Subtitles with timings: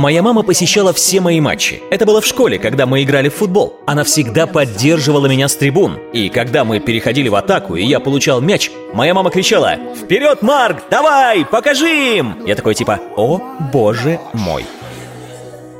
[0.00, 1.82] Моя мама посещала все мои матчи.
[1.90, 3.80] Это было в школе, когда мы играли в футбол.
[3.86, 5.98] Она всегда поддерживала меня с трибун.
[6.14, 10.84] И когда мы переходили в атаку, и я получал мяч, моя мама кричала «Вперед, Марк!
[10.90, 11.44] Давай!
[11.44, 14.64] Покажи им!» Я такой типа «О, боже мой!»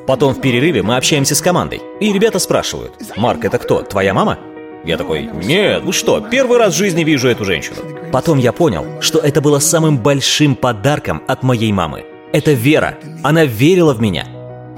[0.07, 1.81] Потом в перерыве мы общаемся с командой.
[2.01, 3.81] И ребята спрашивают «Марк, это кто?
[3.81, 4.39] Твоя мама?»
[4.85, 7.77] Я такой, нет, ну что, первый раз в жизни вижу эту женщину.
[8.13, 12.05] Потом я понял, что это было самым большим подарком от моей мамы.
[12.33, 12.97] Это вера.
[13.23, 14.27] Она верила в меня.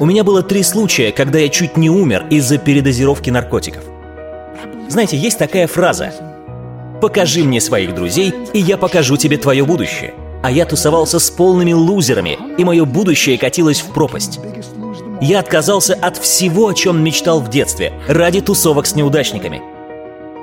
[0.01, 3.85] У меня было три случая, когда я чуть не умер из-за передозировки наркотиков.
[4.89, 6.13] Знаете, есть такая фраза
[7.01, 10.15] «Покажи мне своих друзей, и я покажу тебе твое будущее».
[10.43, 14.41] А я тусовался с полными лузерами, и мое будущее катилось в пропасть.
[15.21, 19.63] Я отказался от всего, о чем мечтал в детстве, ради тусовок с неудачниками–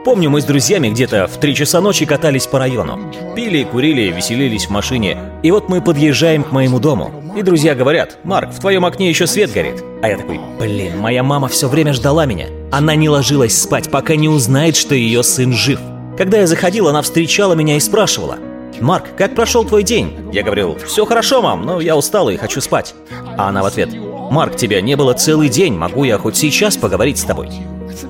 [0.09, 3.13] Помню, мы с друзьями где-то в три часа ночи катались по району.
[3.36, 5.20] Пили, курили, веселились в машине.
[5.44, 7.13] И вот мы подъезжаем к моему дому.
[7.38, 9.84] И друзья говорят, Марк, в твоем окне еще свет горит.
[10.02, 12.48] А я такой, блин, моя мама все время ждала меня.
[12.72, 15.80] Она не ложилась спать, пока не узнает, что ее сын жив.
[16.17, 18.39] Когда я заходил, она встречала меня и спрашивала,
[18.81, 22.61] «Марк, как прошел твой день?» Я говорил, «Все хорошо, мам, но я устал и хочу
[22.61, 22.95] спать».
[23.38, 23.89] А она в ответ,
[24.31, 27.50] «Марк, тебя не было целый день, могу я хоть сейчас поговорить с тобой?»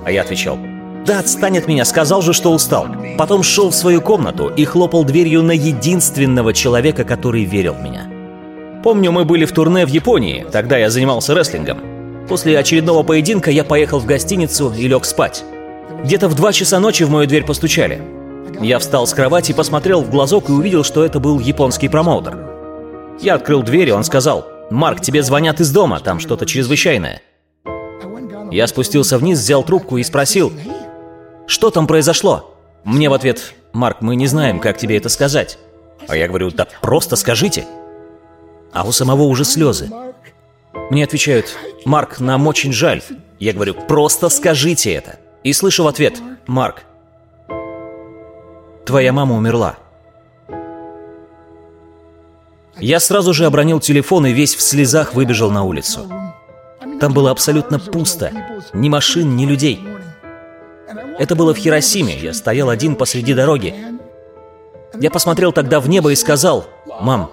[0.06, 0.58] А я отвечал,
[1.06, 2.88] да отстань от меня, сказал же, что устал.
[3.18, 8.08] Потом шел в свою комнату и хлопал дверью на единственного человека, который верил в меня.
[8.84, 11.80] Помню, мы были в турне в Японии, тогда я занимался рестлингом.
[12.30, 15.44] После очередного поединка я поехал в гостиницу и лег спать.
[16.04, 18.02] Где-то в два часа ночи в мою дверь постучали.
[18.62, 22.38] Я встал с кровати, посмотрел в глазок и увидел, что это был японский промоутер.
[23.20, 27.22] Я открыл дверь, и он сказал, «Марк, тебе звонят из дома, там что-то чрезвычайное».
[28.52, 30.52] Я спустился вниз, взял трубку и спросил,
[31.50, 35.58] что там произошло?» Мне в ответ, «Марк, мы не знаем, как тебе это сказать».
[36.08, 37.66] А я говорю, «Да просто скажите».
[38.72, 39.90] А у самого уже слезы.
[40.90, 43.02] Мне отвечают, «Марк, нам очень жаль».
[43.40, 45.20] Я говорю, «Просто скажите это».
[45.44, 46.84] И слышу в ответ, «Марк,
[48.86, 49.78] твоя мама умерла».
[52.80, 56.10] Я сразу же обронил телефон и весь в слезах выбежал на улицу.
[57.00, 58.32] Там было абсолютно пусто.
[58.74, 59.82] Ни машин, ни людей.
[61.20, 63.76] Это было в Хиросиме, я стоял один посреди дороги.
[65.00, 66.66] Я посмотрел тогда в небо и сказал,
[67.02, 67.32] «Мам,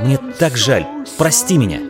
[0.00, 0.86] мне так жаль,
[1.18, 1.80] прости меня».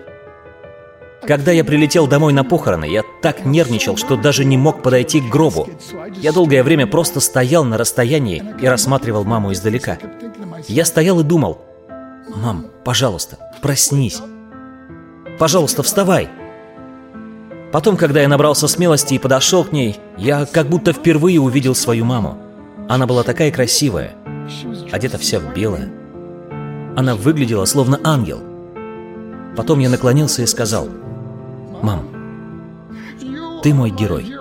[1.26, 5.28] Когда я прилетел домой на похороны, я так нервничал, что даже не мог подойти к
[5.28, 5.68] гробу.
[6.16, 9.98] Я долгое время просто стоял на расстоянии и рассматривал маму издалека.
[10.66, 11.60] Я стоял и думал,
[12.34, 14.20] «Мам, пожалуйста, проснись.
[15.38, 16.30] Пожалуйста, вставай».
[17.72, 22.04] Потом, когда я набрался смелости и подошел к ней, я как будто впервые увидел свою
[22.04, 22.36] маму.
[22.86, 24.14] Она была такая красивая,
[24.92, 25.90] одета вся в белое.
[26.96, 28.40] Она выглядела словно ангел.
[29.56, 30.86] Потом я наклонился и сказал,
[31.80, 32.08] «Мам,
[33.62, 34.34] ты мой герой.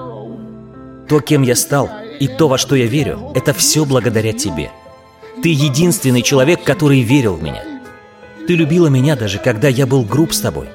[1.08, 4.72] То, кем я стал, и то, во что я верю, это все благодаря тебе.
[5.42, 7.64] Ты единственный человек, который верил в меня.
[8.46, 10.68] Ты любила меня даже, когда я был груб с тобой.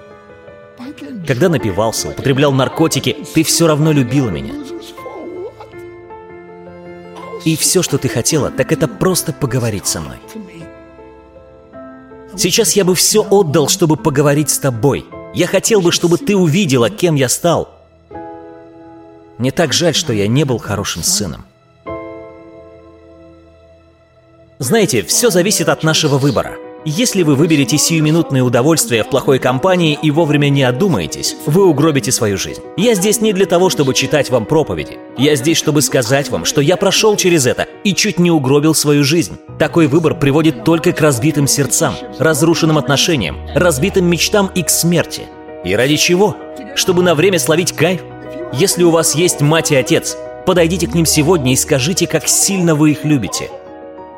[1.25, 4.53] Когда напивался, употреблял наркотики, ты все равно любила меня.
[7.45, 10.19] И все, что ты хотела, так это просто поговорить со мной.
[12.37, 15.07] Сейчас я бы все отдал, чтобы поговорить с тобой.
[15.33, 17.73] Я хотел бы, чтобы ты увидела, кем я стал.
[19.39, 21.45] Мне так жаль, что я не был хорошим сыном.
[24.59, 26.57] Знаете, все зависит от нашего выбора–
[26.89, 32.39] если вы выберете сиюминутное удовольствие в плохой компании и вовремя не одумаетесь, вы угробите свою
[32.39, 32.63] жизнь.
[32.77, 34.97] Я здесь не для того, чтобы читать вам проповеди.
[35.19, 39.03] Я здесь, чтобы сказать вам, что я прошел через это и чуть не угробил свою
[39.03, 39.37] жизнь.
[39.59, 45.23] Такой выбор приводит только к разбитым сердцам, разрушенным отношениям, разбитым мечтам и к смерти.
[45.65, 46.37] И ради чего?
[46.77, 48.01] Чтобы на время словить кайф?
[48.53, 52.77] Если у вас есть мать и отец, подойдите к ним сегодня и скажите, как сильно
[52.77, 53.51] вы их любите–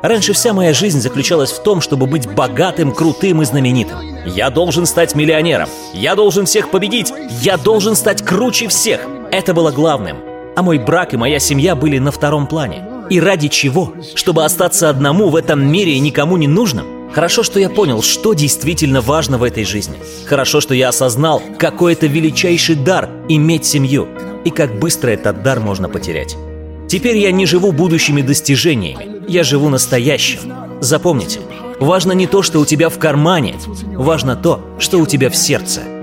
[0.01, 3.97] Раньше вся моя жизнь заключалась в том, чтобы быть богатым, крутым и знаменитым.
[4.25, 5.67] Я должен стать миллионером.
[5.93, 7.11] Я должен всех победить.
[7.41, 9.01] Я должен стать круче всех.
[9.31, 10.17] Это было главным.
[10.55, 12.85] А мой брак и моя семья были на втором плане.
[13.09, 13.93] И ради чего?
[14.15, 17.11] Чтобы остаться одному в этом мире и никому не нужным?
[17.13, 19.97] Хорошо, что я понял, что действительно важно в этой жизни.
[20.25, 24.07] Хорошо, что я осознал, какой это величайший дар– иметь семью.
[24.45, 26.37] И как быстро этот дар можно потерять.
[26.87, 30.39] Теперь я не живу будущими достижениями, я живу настоящим.
[30.81, 31.39] Запомните,
[31.79, 33.55] важно не то, что у тебя в кармане,
[33.95, 35.81] важно то, что у тебя в сердце–